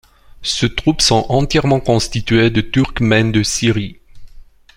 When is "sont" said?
1.01-1.27